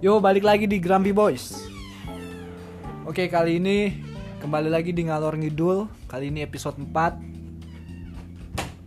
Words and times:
Yo, 0.00 0.16
balik 0.16 0.48
lagi 0.48 0.64
di 0.64 0.80
Grumpy 0.80 1.12
Boys. 1.12 1.60
Oke, 3.04 3.28
kali 3.28 3.60
ini 3.60 4.00
kembali 4.40 4.72
lagi 4.72 4.96
di 4.96 5.04
Ngalor 5.04 5.36
Ngidul. 5.36 5.84
Kali 6.08 6.32
ini 6.32 6.40
episode 6.40 6.80
4. 6.80 6.88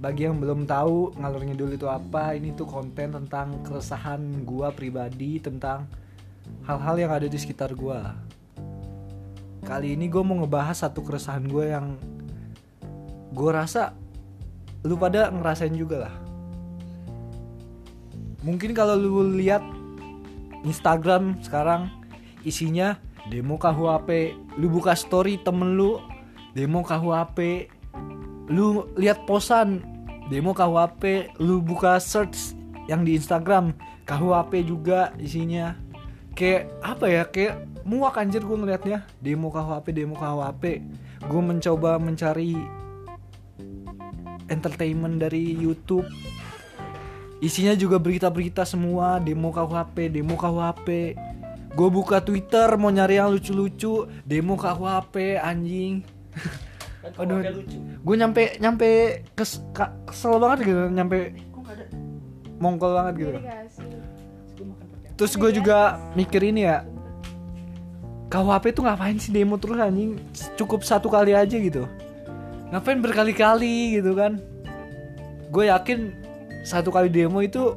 Bagi 0.01 0.25
yang 0.25 0.41
belum 0.41 0.65
tahu 0.65 1.13
Ngalor 1.13 1.45
Ngidul 1.45 1.77
itu 1.77 1.85
apa, 1.85 2.33
ini 2.33 2.57
tuh 2.57 2.65
konten 2.65 3.13
tentang 3.13 3.61
keresahan 3.61 4.41
gua 4.41 4.73
pribadi 4.73 5.37
tentang 5.37 5.85
hal-hal 6.65 6.97
yang 6.97 7.13
ada 7.13 7.29
di 7.29 7.37
sekitar 7.37 7.77
gua. 7.77 8.17
Kali 9.61 9.93
ini 9.93 10.09
gue 10.09 10.23
mau 10.25 10.41
ngebahas 10.41 10.81
satu 10.81 11.05
keresahan 11.05 11.45
gue 11.45 11.77
yang 11.77 11.93
gue 13.37 13.51
rasa 13.53 13.93
lu 14.81 14.97
pada 14.97 15.29
ngerasain 15.29 15.77
juga 15.77 16.09
lah. 16.09 16.15
Mungkin 18.41 18.73
kalau 18.73 18.97
lu 18.97 19.37
lihat 19.37 19.82
Instagram 20.63 21.39
sekarang 21.43 21.91
isinya 22.43 22.99
demo 23.31 23.55
KUHP, 23.55 24.35
lu 24.59 24.67
buka 24.67 24.95
story 24.95 25.39
temen 25.39 25.79
lu 25.79 25.99
demo 26.51 26.83
KUHP, 26.83 27.69
lu 28.51 28.87
lihat 28.99 29.23
posan 29.23 29.83
demo 30.27 30.51
KUHP, 30.51 31.35
lu 31.39 31.63
buka 31.63 31.99
search 31.99 32.55
yang 32.87 33.07
di 33.07 33.15
Instagram 33.15 33.71
KUHP 34.03 34.67
juga 34.67 35.15
isinya. 35.19 35.75
Kayak 36.33 36.73
apa 36.81 37.05
ya 37.05 37.23
kayak 37.29 37.55
muak 37.85 38.17
anjir 38.17 38.41
gue 38.41 38.57
ngeliatnya. 38.57 39.05
Demo 39.21 39.53
KUHP 39.53 39.93
demo 39.93 40.15
KUHP 40.17 40.63
gue 41.23 41.41
mencoba 41.41 41.95
mencari 42.01 42.57
entertainment 44.51 45.23
dari 45.23 45.55
YouTube 45.55 46.07
isinya 47.43 47.75
juga 47.75 47.99
berita-berita 47.99 48.63
semua 48.63 49.19
demo 49.19 49.51
KUHP 49.51 50.07
demo 50.07 50.39
KUHP 50.39 50.87
gue 51.73 51.89
buka 51.91 52.23
Twitter 52.23 52.71
mau 52.79 52.87
nyari 52.87 53.19
yang 53.19 53.33
lucu-lucu 53.33 54.07
demo 54.23 54.55
KUHP 54.55 55.41
anjing. 55.41 56.05
Aduh. 57.19 57.43
gue 57.99 58.15
nyampe 58.15 58.55
nyampe 58.63 58.87
kes, 59.35 59.59
ka- 59.75 59.91
kesel 60.07 60.39
banget 60.39 60.71
gitu 60.71 60.87
nyampe 60.87 61.35
mongkol 62.63 62.95
banget 62.95 63.13
gitu. 63.27 63.31
Terus 65.19 65.33
gue 65.35 65.51
juga 65.51 65.99
mikir 66.15 66.39
ini 66.47 66.63
ya 66.63 66.87
KUHP 68.31 68.71
tuh 68.71 68.87
ngapain 68.87 69.19
sih 69.19 69.35
demo 69.35 69.59
terus 69.59 69.77
anjing? 69.83 70.15
Cukup 70.55 70.81
satu 70.87 71.11
kali 71.11 71.35
aja 71.35 71.59
gitu. 71.59 71.85
Ngapain 72.71 73.03
berkali-kali 73.03 73.99
gitu 73.99 74.15
kan? 74.15 74.39
Gue 75.51 75.67
yakin 75.69 76.22
satu 76.63 76.89
kali 76.89 77.11
demo 77.11 77.43
itu 77.43 77.75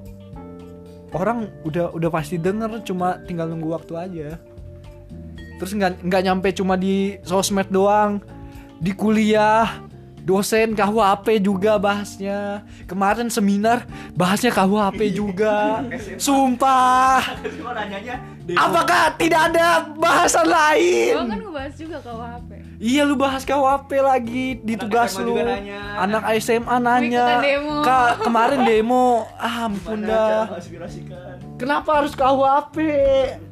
orang 1.11 1.51
udah 1.67 1.91
udah 1.95 2.11
pasti 2.11 2.39
denger 2.39 2.83
cuma 2.87 3.19
tinggal 3.27 3.51
nunggu 3.51 3.75
waktu 3.75 3.93
aja. 3.99 4.29
Terus 5.59 5.73
nggak 5.75 6.07
nggak 6.07 6.23
nyampe 6.23 6.49
cuma 6.55 6.79
di 6.79 7.19
sosmed 7.27 7.69
doang 7.69 8.23
di 8.79 8.93
kuliah 8.93 9.83
dosen 10.27 10.75
KUHP 10.75 11.43
juga 11.43 11.79
bahasnya. 11.79 12.67
Kemarin 12.87 13.31
seminar 13.31 13.87
bahasnya 14.15 14.51
KUHP 14.51 15.15
juga. 15.15 15.87
Sumpah! 16.27 17.23
Apakah 18.55 19.15
tidak 19.17 19.55
ada 19.55 19.87
bahasan 19.95 20.47
lain? 20.51 21.15
Kan 21.15 21.39
ngebahas 21.43 21.75
juga 21.79 21.97
KUHP 22.03 22.56
Iya 22.77 23.09
lu 23.09 23.17
bahas 23.17 23.49
KUHP 23.49 23.91
lagi 24.05 24.61
di 24.61 24.77
Anak 24.77 24.83
tugas 24.85 25.11
SMA 25.17 25.25
lu. 25.25 25.35
nanya. 25.41 25.81
Anak 25.97 26.23
SMA 26.39 26.77
nanya. 26.77 27.27
demo. 27.41 27.81
Kak, 27.81 28.21
kemarin 28.21 28.61
demo. 28.69 29.25
Ah, 29.41 29.65
ampun 29.65 30.05
dah. 30.05 30.61
Kenapa 31.57 32.05
harus 32.05 32.13
KUHP? 32.13 32.77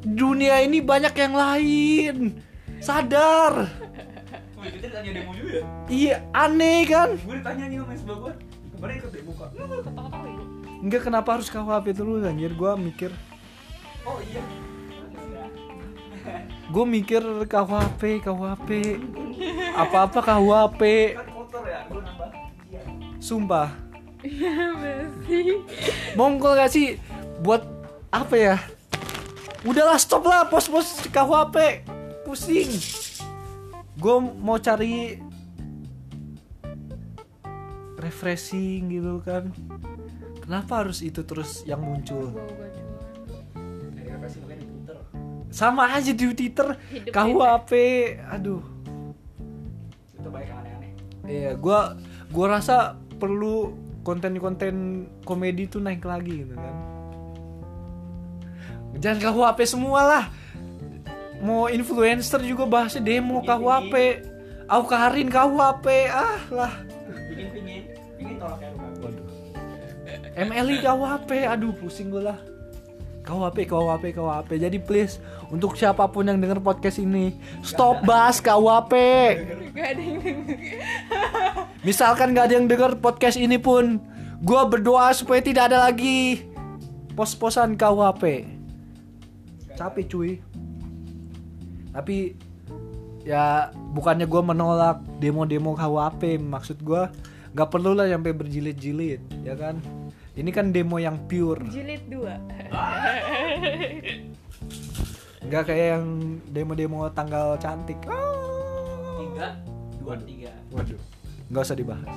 Dunia 0.05 0.61
ini 0.61 0.77
banyak 0.77 1.13
yang 1.17 1.33
lain. 1.33 2.15
Sadar. 2.77 3.65
Demo 5.05 5.31
juga 5.33 5.61
ya? 5.61 5.63
Iya, 5.85 6.15
aneh 6.33 6.79
kan? 6.85 7.09
Gue 7.21 7.37
ditanya 7.37 7.65
nih 7.69 7.77
sama 7.77 7.93
sebelah 7.93 8.17
gue 8.17 8.33
Kemarin 8.75 8.95
ikut 8.97 9.11
demo 9.13 9.31
kak 9.37 9.49
Ketawa-tawa 9.53 10.25
itu 10.25 10.43
Enggak 10.85 11.01
kenapa 11.01 11.29
harus 11.37 11.47
KUHP 11.49 11.85
terus 11.93 12.21
anjir 12.25 12.53
gua 12.53 12.77
mikir. 12.77 13.09
Oh 14.05 14.21
iya 14.21 14.41
Gue 16.75 16.83
mikir 16.83 17.23
KUHP, 17.47 18.19
KUHP. 18.19 18.99
Apa-apa 19.79 20.19
Iya 20.19 20.67
Sumpah. 23.15 23.71
Iya 24.19 25.55
Mongkol 26.19 26.59
gak 26.59 26.75
sih 26.75 26.99
buat 27.39 27.63
apa 28.11 28.35
ya? 28.35 28.55
Udahlah 29.63 29.95
stop 29.95 30.27
lah 30.27 30.51
pos-pos 30.51 30.99
KUHP 31.07 31.87
pusing. 32.27 32.67
Gue 33.95 34.17
mau 34.19 34.59
cari 34.59 35.15
refreshing 38.03 38.91
gitu 38.91 39.23
kan. 39.23 39.47
Kenapa 40.43 40.83
harus 40.83 40.99
itu 40.99 41.23
terus 41.23 41.63
yang 41.63 41.79
muncul? 41.79 42.35
Sama 45.55 45.87
aja 45.87 46.11
di 46.11 46.35
Twitter 46.35 46.75
Hidup 46.91 47.15
KUHP. 47.15 47.71
Aduh. 48.27 48.59
Itu 50.19 50.27
banyak 50.27 50.51
yang 50.51 50.59
aneh-aneh 50.59 50.91
Iya, 51.23 51.51
gua 51.55 51.95
gua 52.27 52.59
rasa 52.59 52.99
perlu 53.15 53.71
konten-konten 54.03 55.07
komedi 55.23 55.71
tuh 55.71 55.79
naik 55.79 56.03
lagi 56.03 56.43
gitu 56.43 56.59
kan. 56.59 56.75
Jangan 58.99 59.31
KUHP 59.31 59.59
semua 59.63 60.01
lah. 60.03 60.25
Mau 61.39 61.71
influencer 61.71 62.43
juga 62.43 62.67
bahasnya 62.67 62.99
demo 62.99 63.39
Pingin, 63.39 63.47
KUHP. 63.47 63.95
Aku 64.67 64.85
Karin 64.91 65.31
KUHP. 65.31 65.87
Ah 66.11 66.41
lah. 66.51 66.73
Pingin-pingin 67.31 67.95
Pingin 68.19 68.35
tolak 68.43 68.59
ya 68.59 68.69
Waduh. 68.99 69.27
MLI 70.35 70.75
KUHP. 70.83 71.31
Aduh 71.47 71.71
pusing 71.79 72.11
gue 72.11 72.27
lah. 72.27 72.39
KUHP, 73.25 73.65
KUHP, 73.65 74.13
KUHP. 74.13 74.49
Jadi 74.61 74.77
please 74.77 75.17
untuk 75.49 75.73
siapa 75.73 76.05
pun 76.05 76.29
yang 76.29 76.37
denger 76.37 76.61
podcast 76.61 77.01
ini, 77.01 77.33
stop 77.65 78.05
bahas 78.05 78.37
KUHP. 78.37 78.93
Gak 79.73 79.87
ada 79.97 80.01
yang 80.01 80.19
denger. 80.21 80.57
Misalkan 81.85 82.33
gak 82.33 82.49
ada 82.49 82.53
yang 82.57 82.65
denger 82.65 82.97
podcast 82.97 83.37
ini 83.37 83.61
pun 83.61 84.01
Gue 84.41 84.61
berdoa 84.65 85.13
supaya 85.13 85.37
tidak 85.37 85.69
ada 85.69 85.85
lagi 85.85 86.41
Pos-posan 87.13 87.77
KUHP 87.77 88.49
Capek 89.77 90.05
cuy. 90.09 90.31
Tapi 91.93 92.33
Ya 93.21 93.69
bukannya 93.93 94.25
gue 94.25 94.41
menolak 94.41 95.01
demo-demo 95.21 95.77
KUHP 95.77 96.41
Maksud 96.41 96.81
gue 96.81 97.03
Gak 97.53 97.69
perlu 97.69 97.93
lah 97.93 98.09
sampai 98.09 98.33
berjilid-jilid 98.33 99.45
Ya 99.45 99.53
kan 99.53 99.77
Ini 100.35 100.51
kan 100.51 100.75
demo 100.75 100.99
yang 100.99 101.15
pure 101.31 101.63
Jilid 101.71 102.11
2 102.11 102.71
Gak 105.45 105.63
kayak 105.71 105.87
yang 105.95 106.05
demo-demo 106.51 107.07
tanggal 107.15 107.55
cantik 107.55 108.03
Tiga 108.03 109.55
Dua 110.05 110.15
tiga 110.21 110.53
Waduh, 110.69 111.01
nggak 111.49 111.63
usah 111.65 111.73
dibahas. 111.73 112.13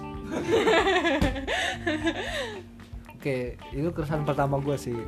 Oke, 3.17 3.57
itu 3.73 3.89
keresahan 3.97 4.29
pertama 4.29 4.61
gue 4.61 4.77
sih. 4.77 4.99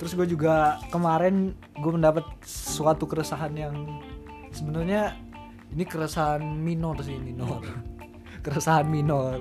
Terus 0.00 0.18
gue 0.18 0.26
juga 0.26 0.82
kemarin 0.90 1.54
gue 1.78 1.92
mendapat 1.94 2.26
suatu 2.42 3.06
keresahan 3.06 3.54
yang 3.54 4.02
sebenarnya 4.50 5.14
ini 5.70 5.84
keresahan 5.86 6.42
minor 6.42 6.98
sih 7.06 7.14
minor, 7.22 7.62
keresahan 8.46 8.90
minor. 8.90 9.38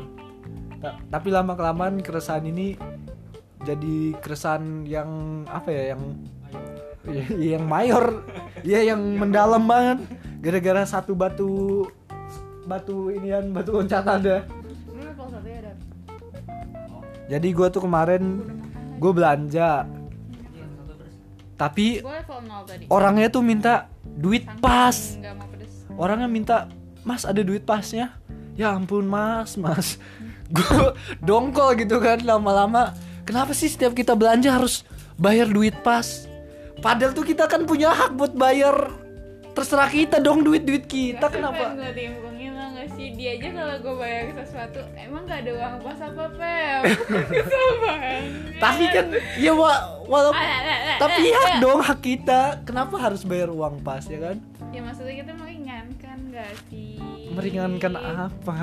Ta- 0.78 1.02
tapi 1.10 1.34
lama 1.34 1.58
kelamaan 1.58 2.06
keresahan 2.06 2.46
ini 2.46 2.78
jadi 3.66 3.96
keresahan 4.22 4.86
yang 4.86 5.10
apa 5.50 5.70
ya 5.72 5.84
yang 5.96 6.02
yang 7.40 7.64
mayor, 7.64 8.22
ya 8.68 8.84
yang 8.84 9.00
mendalam 9.00 9.64
banget 9.64 10.04
gara-gara 10.44 10.84
satu 10.84 11.16
batu 11.16 11.88
batu 12.68 13.08
inian 13.16 13.56
batu 13.56 13.80
loncatan 13.80 14.20
1 14.20 14.28
ya 14.28 14.42
Dan 14.44 15.76
Jadi 17.28 17.48
gue 17.52 17.68
tuh 17.72 17.82
kemarin 17.84 18.24
gue 19.00 19.12
belanja, 19.16 19.88
tapi 21.58 22.04
Gue 22.04 22.12
level 22.12 22.40
0 22.44 22.70
tadi 22.70 22.84
orangnya 22.92 23.28
tuh 23.32 23.44
minta 23.44 23.88
duit 24.06 24.46
pas. 24.62 24.96
Orangnya 25.98 26.30
minta, 26.30 26.58
Mas 27.02 27.26
ada 27.26 27.42
duit 27.42 27.66
pasnya? 27.66 28.14
Ya 28.54 28.74
ampun 28.74 29.10
Mas, 29.10 29.58
Mas. 29.58 29.98
Gue 30.56 30.94
dongkol 31.26 31.74
gitu 31.82 31.98
kan 31.98 32.22
lama-lama. 32.22 32.94
Kenapa 33.28 33.52
sih 33.52 33.68
setiap 33.68 33.92
kita 33.92 34.16
belanja 34.16 34.56
harus 34.56 34.88
bayar 35.20 35.52
duit 35.52 35.76
pas? 35.84 36.24
Padahal 36.80 37.12
tuh 37.12 37.28
kita 37.28 37.44
kan 37.52 37.68
punya 37.68 37.92
hak 37.92 38.16
buat 38.16 38.32
bayar. 38.32 38.88
Terserah 39.52 39.90
kita 39.92 40.24
dong 40.24 40.48
duit-duit 40.48 40.88
kita 40.88 41.28
kenapa? 41.28 41.76
Gue 41.76 42.48
lah 42.58 42.74
gak 42.78 42.90
sih 42.94 43.10
Dia 43.18 43.42
aja 43.42 43.50
kalau 43.58 43.76
gue 43.82 43.96
bayar 43.98 44.24
sesuatu 44.38 44.80
Emang 44.94 45.26
gak 45.26 45.42
ada 45.42 45.52
uang 45.58 45.76
pas 45.82 45.98
apa 45.98 46.24
banget 46.38 48.22
Tapi 48.62 48.84
kan 48.94 49.06
ya 49.42 49.52
wa 49.58 49.74
walaupun 50.06 50.46
ah, 50.46 50.62
ah, 50.62 50.78
ah, 50.94 50.98
Tapi 51.02 51.22
hak 51.34 51.54
dong 51.58 51.82
hak 51.82 52.00
kita. 52.06 52.62
Kenapa 52.70 53.02
harus 53.02 53.26
bayar 53.26 53.50
uang 53.50 53.82
pas 53.82 54.06
ya 54.06 54.22
kan? 54.22 54.38
ya 54.68 54.84
maksudnya 54.84 55.26
kita 55.26 55.34
meringankan 55.34 56.18
gak 56.30 56.54
sih 56.70 57.02
Meringankan 57.34 57.94
apa? 57.98 58.62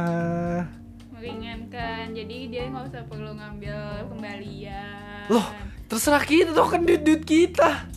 Meringankan 1.25 2.13
jadi 2.13 2.37
dia 2.47 2.63
nggak 2.69 2.85
usah 2.85 3.03
perlu 3.09 3.33
ngambil 3.33 3.77
kembalian 4.13 5.25
Loh, 5.27 5.47
terserah 5.89 6.21
kita 6.21 6.53
tuh 6.53 6.69
kan 6.69 6.85
duit 6.85 7.01
duit 7.01 7.25
kita. 7.25 7.89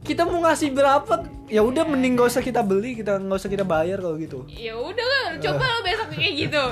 Kita 0.00 0.24
mau 0.24 0.40
ngasih 0.40 0.72
berapa? 0.72 1.20
Ya 1.50 1.60
udah 1.60 1.84
mending 1.84 2.16
gak 2.16 2.30
usah 2.30 2.40
kita 2.40 2.64
beli, 2.64 2.96
kita 2.96 3.20
nggak 3.20 3.36
usah 3.36 3.50
kita 3.50 3.60
bayar 3.60 4.00
kalau 4.00 4.16
gitu. 4.16 4.48
ya 4.48 4.72
udah 4.72 5.04
lah 5.04 5.24
coba 5.36 5.64
lo 5.66 5.78
besok 5.82 6.08
kayak 6.16 6.32
gitu 6.38 6.62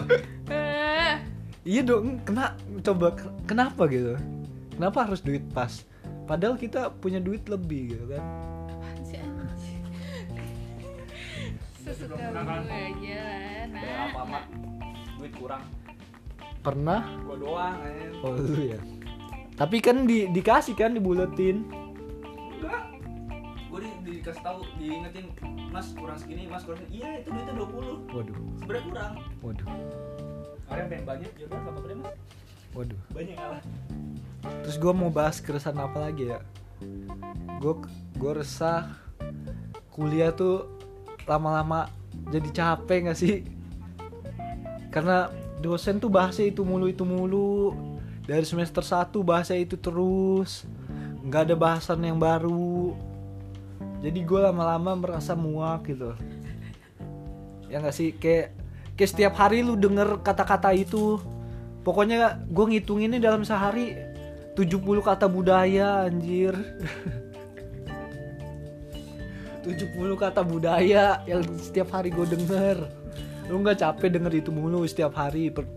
Eh, 0.48 1.12
Iya 1.66 1.80
dong, 1.82 2.16
kena 2.22 2.56
coba 2.80 3.12
ke- 3.12 3.34
kenapa 3.44 3.84
gitu? 3.88 4.16
Kenapa 4.72 5.04
harus 5.04 5.20
duit 5.20 5.44
pas? 5.50 5.84
Padahal 6.24 6.56
kita 6.56 6.88
punya 6.94 7.20
duit 7.20 7.44
lebih 7.44 7.92
gitu 7.92 8.04
kan? 8.08 8.24
apaan 8.70 8.96
sih, 9.04 9.20
sesuka 11.76 12.16
gue 12.16 12.32
aja 12.72 13.16
lah 13.20 13.62
nah, 13.68 13.82
apa 14.08 14.20
nah. 14.24 14.44
Duit 15.24 15.34
kurang 15.40 15.64
Pernah? 16.60 17.00
gua 17.24 17.36
doang 17.36 17.76
anjing 17.80 18.20
Oh 18.20 18.32
lu 18.36 18.60
ya. 18.72 18.80
Tapi 19.54 19.76
kan 19.78 20.08
di, 20.08 20.26
dikasih 20.28 20.72
kan 20.74 20.92
dibuletin. 20.92 21.64
enggak 22.56 22.84
gua 23.68 23.78
di, 23.80 23.90
dikasih 24.20 24.42
tahu 24.44 24.60
diingetin 24.76 25.26
mas 25.68 25.92
kurang 25.92 26.16
segini 26.16 26.46
mas 26.46 26.64
kurang 26.64 26.80
segini 26.80 27.00
iya 27.00 27.10
itu 27.20 27.28
duitnya 27.28 27.54
20 27.56 28.14
Waduh, 28.14 28.36
sebenarnya 28.60 28.84
kurang 28.86 29.12
waduh, 29.42 29.66
yang 30.70 30.88
pengen 30.88 31.04
banyak 31.04 31.30
ya 31.34 31.46
kan 31.50 31.58
apa 31.66 31.78
boleh 31.82 31.96
mas 31.98 32.14
waduh. 32.72 33.00
banyak 33.12 33.36
apa 33.36 33.56
Terus 34.44 34.76
gue 34.76 34.92
mau 34.92 35.08
bahas 35.08 35.40
keresahan 35.40 35.80
apa 35.80 36.04
lagi 36.04 36.28
ya? 36.28 36.44
Gue 37.64 37.80
gue 38.12 38.32
resah 38.36 38.92
kuliah 39.88 40.28
tuh 40.36 40.68
lama-lama 41.24 41.88
jadi 42.28 42.48
capek 42.52 43.08
gak 43.08 43.16
sih? 43.16 43.40
Karena 44.94 45.26
dosen 45.58 45.98
tuh 45.98 46.06
bahasa 46.06 46.46
itu 46.46 46.62
mulu 46.62 46.86
itu 46.86 47.02
mulu. 47.02 47.74
Dari 48.30 48.46
semester 48.46 48.86
1 48.86 49.10
bahasa 49.26 49.58
itu 49.58 49.74
terus. 49.74 50.62
Nggak 51.26 51.50
ada 51.50 51.56
bahasan 51.58 51.98
yang 52.06 52.22
baru. 52.22 52.94
Jadi 53.98 54.22
gue 54.22 54.38
lama-lama 54.38 54.94
merasa 54.94 55.34
muak 55.34 55.90
gitu. 55.90 56.14
Ya 57.66 57.82
nggak 57.82 57.90
sih? 57.90 58.14
Kayak 58.14 58.54
kayak 58.94 59.10
setiap 59.10 59.34
hari 59.34 59.66
lu 59.66 59.74
denger 59.74 60.22
kata-kata 60.22 60.70
itu. 60.70 61.18
Pokoknya 61.82 62.38
gue 62.46 62.64
ngitunginnya 62.70 63.18
dalam 63.18 63.42
sehari 63.42 63.98
70 64.54 64.78
kata 65.02 65.26
budaya 65.26 66.06
anjir. 66.06 66.54
70 69.66 69.90
kata 70.22 70.46
budaya 70.46 71.18
yang 71.26 71.42
setiap 71.58 71.90
hari 71.90 72.14
gue 72.14 72.28
denger 72.30 73.03
lu 73.48 73.60
nggak 73.60 73.76
capek 73.80 74.08
denger 74.16 74.32
itu 74.40 74.50
mulu 74.50 74.88
setiap 74.88 75.12
hari 75.14 75.52
per, 75.52 75.68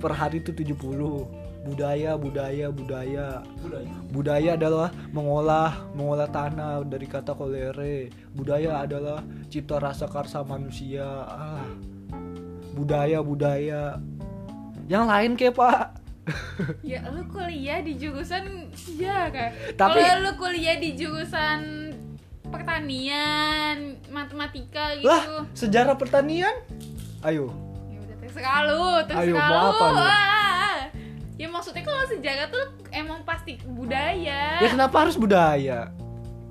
per 0.00 0.12
hari 0.16 0.40
itu 0.40 0.52
70 0.56 1.50
budaya 1.60 2.16
budaya 2.16 2.72
budaya. 2.72 3.44
Budaya? 3.60 3.92
Budaya 4.08 4.50
adalah 4.56 4.88
mengolah 5.12 5.84
mengolah 5.92 6.28
tanah 6.32 6.80
dari 6.88 7.04
kata 7.04 7.36
kolere. 7.36 8.08
Budaya 8.32 8.80
adalah 8.80 9.20
cipta 9.52 9.76
rasa 9.76 10.08
karsa 10.08 10.40
manusia. 10.40 11.04
Ah. 11.28 11.68
Budaya 12.72 13.20
budaya. 13.20 14.00
Yang 14.88 15.04
lain 15.04 15.32
kayak 15.36 15.54
pak? 15.56 15.80
Ya 16.86 17.02
lu 17.10 17.26
kuliah 17.32 17.80
di 17.82 17.96
jurusan 17.96 18.70
sejarah 18.76 19.74
Tapi- 19.74 19.98
kalau 20.04 20.30
lu 20.30 20.32
kuliah 20.38 20.76
di 20.78 20.94
jurusan 20.94 21.90
pertanian 22.50 23.96
matematika 24.10 24.98
gitu. 24.98 25.06
lah 25.06 25.46
sejarah 25.54 25.94
pertanian 25.96 26.52
ayo. 27.26 27.52
Ya 27.90 27.98
udah 28.00 28.16
terserah 28.20 28.58
lu 28.64 28.84
terserah 29.04 29.24
Ayo, 29.24 29.34
mau 29.36 29.50
lu 29.50 29.68
apa 29.72 29.84
lu? 29.90 30.00
Ah. 30.00 30.78
ya 31.40 31.48
maksudnya 31.48 31.82
kalau 31.84 32.04
sejarah 32.04 32.46
tuh 32.52 32.64
emang 32.92 33.20
pasti 33.24 33.56
budaya. 33.64 34.60
Ya 34.60 34.68
kenapa 34.68 34.96
harus 35.06 35.16
budaya? 35.16 35.88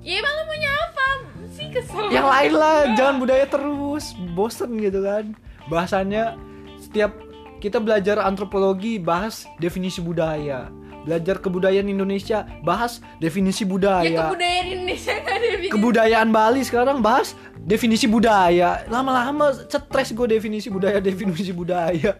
Ya 0.00 0.12
emang 0.18 0.32
lu 0.34 0.42
maunya 0.50 0.70
apa? 0.70 1.08
Sih 1.50 1.68
kesel. 1.70 2.10
Yang 2.10 2.26
lain 2.26 2.52
lah 2.54 2.76
jangan 2.94 3.16
budaya 3.18 3.44
terus. 3.46 4.04
Bosen 4.34 4.70
gitu 4.78 5.00
kan. 5.02 5.34
Bahasanya 5.70 6.34
setiap 6.82 7.14
kita 7.60 7.78
belajar 7.78 8.16
antropologi 8.24 8.96
bahas 8.96 9.44
definisi 9.60 10.00
budaya 10.00 10.72
belajar 11.04 11.40
kebudayaan 11.40 11.88
Indonesia 11.88 12.44
bahas 12.60 13.00
definisi 13.16 13.64
ya 13.64 13.70
budaya 13.70 14.20
kebudayaan 14.28 14.66
Indonesia 14.68 15.12
definisi. 15.16 15.70
kebudayaan 15.72 16.28
Bali 16.28 16.60
sekarang 16.64 16.98
bahas 17.00 17.32
definisi 17.64 18.06
budaya. 18.08 18.84
Lama-lama 18.88 19.52
stres 19.54 20.12
gue 20.12 20.26
definisi 20.28 20.68
budaya 20.68 20.98
definisi 21.08 21.52
budaya. 21.52 22.12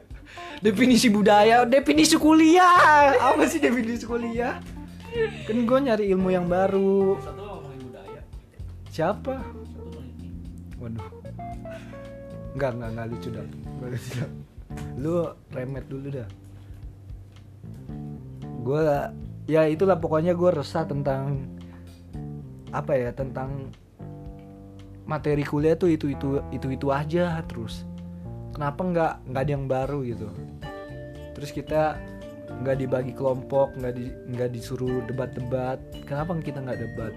Definisi 0.60 1.08
budaya 1.08 1.64
definisi 1.64 2.14
kuliah. 2.20 3.16
Apa 3.16 3.48
sih 3.48 3.58
definisi 3.58 4.04
kuliah? 4.04 4.60
Kan 5.48 5.66
gue 5.66 5.78
nyari 5.80 6.04
ilmu 6.12 6.30
yang 6.30 6.46
baru. 6.46 7.18
Satu 7.18 7.42
ngomongin 7.42 7.80
budaya? 7.90 8.20
Siapa? 8.92 9.34
Waduh. 10.78 11.08
Nggak 12.54 12.70
nggak 12.76 12.90
nggak 12.94 13.06
lucu 13.08 13.28
dah. 13.32 13.46
Nggak 13.80 13.90
lucu 13.96 14.10
dah. 14.20 14.30
Lu 15.00 15.14
remet 15.50 15.84
dulu 15.90 16.08
dah 16.14 16.28
gue 18.60 18.84
ya 19.48 19.66
itulah 19.66 19.96
pokoknya 19.96 20.36
gue 20.36 20.50
resah 20.52 20.84
tentang 20.84 21.48
apa 22.70 22.92
ya 22.94 23.10
tentang 23.10 23.74
materi 25.08 25.42
kuliah 25.42 25.74
tuh 25.74 25.90
itu 25.90 26.14
itu 26.14 26.38
itu 26.54 26.66
itu 26.70 26.86
aja 26.94 27.42
terus 27.50 27.82
kenapa 28.54 28.80
nggak 28.84 29.12
nggak 29.32 29.42
ada 29.42 29.52
yang 29.52 29.66
baru 29.66 29.98
gitu. 30.06 30.28
Terus 31.34 31.50
kita 31.50 31.96
nggak 32.60 32.76
dibagi 32.82 33.12
kelompok 33.14 33.72
nggak 33.78 33.94
di 33.94 34.12
nggak 34.36 34.50
disuruh 34.52 35.00
debat-debat 35.06 35.80
kenapa 36.04 36.36
kita 36.42 36.60
nggak 36.60 36.78
debat? 36.82 37.12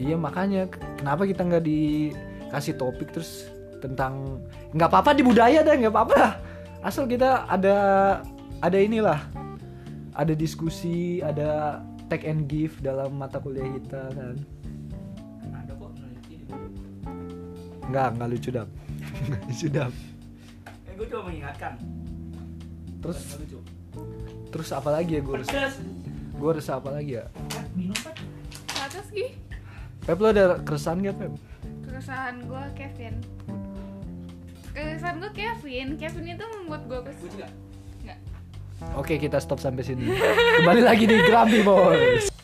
Iya 0.00 0.16
makanya 0.16 0.70
kenapa 0.96 1.28
kita 1.28 1.44
nggak 1.44 1.64
dikasih 1.66 2.78
topik 2.80 3.12
terus 3.12 3.50
tentang 3.80 4.40
nggak 4.76 4.88
apa-apa 4.88 5.16
di 5.16 5.24
budaya 5.24 5.64
dah 5.64 5.74
nggak 5.74 5.92
apa-apa 5.92 6.36
asal 6.84 7.08
kita 7.08 7.48
ada 7.48 7.76
ada 8.60 8.78
inilah 8.78 9.20
ada 10.20 10.36
diskusi 10.36 11.24
ada 11.24 11.80
take 12.12 12.28
and 12.28 12.44
give 12.44 12.76
dalam 12.84 13.16
mata 13.16 13.40
kuliah 13.40 13.64
kita 13.80 14.12
kan. 14.12 14.36
Ada 15.48 15.72
kok 15.72 15.88
peneliti 15.96 16.34
di 16.36 16.44
Google. 16.44 16.68
nggak 17.88 18.08
nggak 18.20 18.28
lucu 18.28 18.50
dam 18.52 18.68
lucu 19.48 19.66
dam 19.72 19.90
eh 20.84 20.92
gue 20.94 21.06
cuma 21.08 21.22
mengingatkan. 21.32 21.74
Terus? 23.00 23.18
Lucu. 23.40 23.58
Terus 24.52 24.68
apa 24.76 24.90
lagi 24.92 25.16
ya 25.16 25.20
gue 25.24 25.34
pedas 25.40 25.80
gue 26.40 26.50
resah 26.56 26.76
apa 26.76 26.88
lagi 26.92 27.16
ya? 27.16 27.24
Eh, 27.56 27.64
minum 27.72 27.96
pak. 28.04 28.16
Atas 28.76 29.08
gih 29.08 29.32
Pep 30.04 30.16
lo 30.20 30.32
ada 30.32 30.60
keresahan 30.60 31.04
gak 31.04 31.16
Pep? 31.16 31.32
Keresahan 31.84 32.36
gue 32.44 32.62
Kevin. 32.76 33.14
Keresahan 34.72 35.16
gue 35.20 35.32
Kevin. 35.36 35.86
Kevin 36.00 36.24
itu 36.28 36.44
membuat 36.56 36.82
gue 36.88 36.98
gue 37.08 37.12
kesel 37.12 37.48
Oke 38.96 39.20
kita 39.20 39.36
stop 39.38 39.60
sampai 39.60 39.84
sini. 39.84 40.08
Kembali 40.60 40.80
lagi 40.80 41.04
di 41.04 41.16
Grammy 41.28 41.60
Boys 41.60 42.39